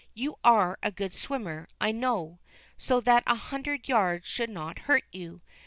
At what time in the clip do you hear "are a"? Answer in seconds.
0.43-0.89